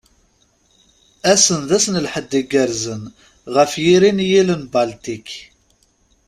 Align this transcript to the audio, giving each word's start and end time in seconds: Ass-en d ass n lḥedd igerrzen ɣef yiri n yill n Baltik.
Ass-en 1.31 1.61
d 1.69 1.71
ass 1.77 1.85
n 1.89 2.01
lḥedd 2.05 2.31
igerrzen 2.41 3.03
ɣef 3.55 3.71
yiri 3.83 4.11
n 4.13 4.23
yill 4.29 4.49
n 4.59 4.63
Baltik. 4.73 5.29